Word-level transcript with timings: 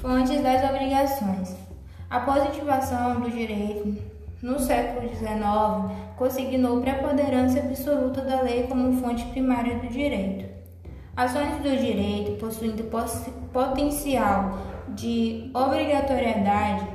Fontes 0.00 0.40
das 0.42 0.62
obrigações. 0.70 1.56
A 2.08 2.20
positivação 2.20 3.20
do 3.20 3.28
direito 3.28 3.96
no 4.40 4.56
século 4.60 5.08
XIX 5.08 6.14
consignou 6.16 6.80
preponderância 6.80 7.60
absoluta 7.60 8.20
da 8.20 8.42
lei 8.42 8.68
como 8.68 9.00
fonte 9.00 9.24
primária 9.26 9.76
do 9.78 9.88
direito. 9.88 10.44
Fontes 11.16 11.56
do 11.64 11.76
direito, 11.76 12.38
possuindo 12.38 12.84
potencial 13.52 14.60
de 14.90 15.50
obrigatoriedade 15.52 16.86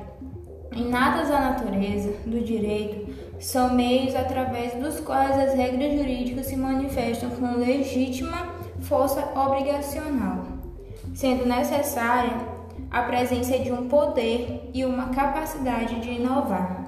inatas 0.74 1.29
à 1.29 1.42
natureza 1.42 2.10
do 2.25 2.39
direito, 2.39 3.14
são 3.38 3.74
meios 3.74 4.15
através 4.15 4.75
dos 4.75 5.01
quais 5.01 5.38
as 5.38 5.54
regras 5.56 5.92
jurídicas 5.92 6.46
se 6.46 6.56
manifestam 6.56 7.32
com 7.32 7.57
legítima 7.57 8.47
força 8.79 9.28
obrigacional, 9.36 10.46
sendo 11.14 11.46
necessária 11.46 12.63
a 12.89 13.01
presença 13.04 13.57
de 13.57 13.71
um 13.71 13.87
poder 13.87 14.69
e 14.73 14.86
uma 14.86 15.09
capacidade 15.09 16.00
de 16.00 16.11
inovar. 16.11 16.83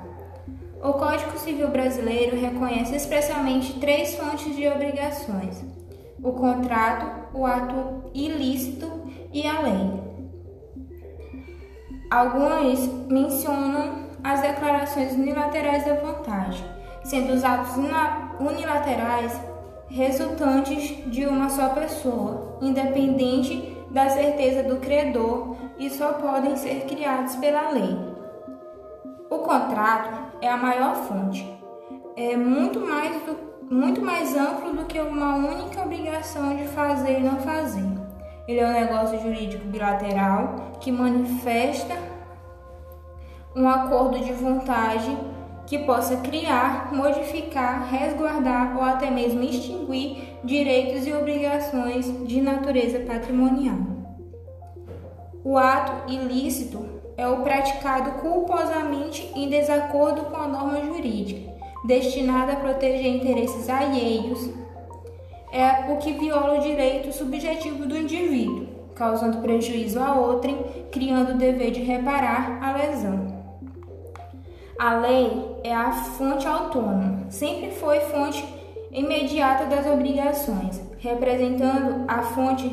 O 0.84 0.94
Código 0.94 1.38
Civil 1.40 1.70
Brasileiro 1.70 2.40
reconhece 2.40 2.96
especialmente 2.96 3.80
três 3.80 4.16
fontes 4.16 4.56
de 4.56 4.68
obrigações: 4.68 5.64
o 6.22 6.32
contrato, 6.32 7.28
o 7.34 7.46
ato 7.46 8.12
ilícito 8.14 8.90
e 9.34 9.48
a 9.48 9.62
lei. 9.62 10.06
Alguns 12.12 12.88
mencionam 13.08 14.06
as 14.24 14.42
declarações 14.42 15.14
unilaterais 15.14 15.86
da 15.86 15.96
vontade, 15.96 16.64
sendo 17.04 17.34
os 17.34 17.44
atos 17.44 17.76
unilaterais 18.40 19.40
resultantes 19.90 21.04
de 21.10 21.26
uma 21.26 21.50
só 21.50 21.70
pessoa, 21.70 22.58
independente 22.62 23.78
da 23.90 24.10
certeza 24.10 24.64
do 24.64 24.78
credor 24.78 25.56
e 25.78 25.90
só 25.90 26.14
podem 26.14 26.56
ser 26.56 26.86
criados 26.86 27.36
pela 27.36 27.70
lei. 27.70 27.98
O 29.30 29.40
contrato 29.40 30.34
é 30.42 30.50
a 30.50 30.58
maior 30.58 30.96
fonte, 30.96 31.48
é 32.16 32.36
muito 32.36 32.80
mais, 32.80 33.22
do, 33.24 33.38
muito 33.70 34.02
mais 34.02 34.36
amplo 34.36 34.74
do 34.74 34.86
que 34.86 35.00
uma 35.00 35.36
única 35.36 35.82
obrigação 35.82 36.56
de 36.56 36.66
fazer 36.68 37.20
e 37.20 37.24
não 37.24 37.38
fazer. 37.40 37.86
Ele 38.48 38.60
é 38.60 38.68
um 38.68 38.74
negócio 38.74 39.20
jurídico 39.20 39.66
bilateral 39.66 40.56
que 40.80 40.92
manifesta 40.92 41.96
um 43.56 43.68
acordo 43.68 44.20
de 44.20 44.34
vontade 44.34 45.18
que 45.66 45.80
possa 45.80 46.18
criar, 46.18 46.94
modificar, 46.94 47.88
resguardar 47.90 48.78
ou 48.78 48.84
até 48.84 49.10
mesmo 49.10 49.42
extinguir 49.42 50.38
direitos 50.44 51.08
e 51.08 51.14
obrigações 51.14 52.06
de 52.28 52.42
natureza 52.42 53.00
patrimonial. 53.00 53.78
O 55.44 55.58
ato 55.58 56.12
ilícito 56.12 56.86
é 57.18 57.28
o 57.28 57.42
praticado 57.42 58.12
culposamente 58.22 59.32
em 59.36 59.50
desacordo 59.50 60.26
com 60.26 60.38
a 60.38 60.48
norma 60.48 60.84
jurídica, 60.86 61.54
destinado 61.86 62.52
a 62.52 62.56
proteger 62.56 63.16
interesses 63.16 63.70
alheios, 63.70 64.50
é 65.52 65.90
o 65.92 65.98
que 65.98 66.12
viola 66.14 66.58
o 66.58 66.62
direito 66.62 67.14
subjetivo 67.14 67.86
do 67.86 67.98
indivíduo, 67.98 68.68
causando 68.94 69.38
prejuízo 69.38 70.00
a 70.00 70.14
outrem, 70.14 70.58
criando 70.92 71.32
o 71.32 71.38
dever 71.38 71.72
de 71.72 71.82
reparar 71.82 72.60
a 72.62 72.74
lesão. 72.74 73.35
A 74.78 74.96
lei 74.96 75.56
é 75.64 75.74
a 75.74 75.90
fonte 75.92 76.46
autônoma, 76.46 77.28
sempre 77.30 77.72
foi 77.72 78.02
fonte 78.02 78.44
imediata 78.92 79.66
das 79.68 79.86
obrigações, 79.88 80.82
representando 80.98 82.04
a 82.10 82.22
fonte 82.22 82.70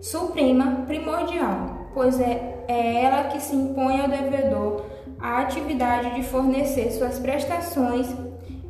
suprema 0.00 0.84
primordial, 0.86 1.88
pois 1.92 2.20
é, 2.20 2.64
é 2.68 3.04
ela 3.04 3.24
que 3.24 3.40
se 3.40 3.56
impõe 3.56 4.00
ao 4.00 4.08
devedor 4.08 4.84
a 5.18 5.40
atividade 5.40 6.14
de 6.14 6.22
fornecer 6.22 6.92
suas 6.92 7.18
prestações 7.18 8.14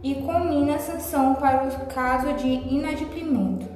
e 0.03 0.15
combina 0.15 0.79
sanção 0.79 1.35
para 1.35 1.65
o 1.65 1.87
caso 1.87 2.33
de 2.33 2.49
inadimplemento. 2.49 3.74